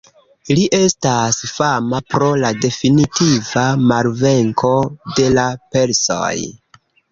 [0.59, 4.75] Li estas fama pro la definitiva malvenko
[5.21, 6.35] de la persoj.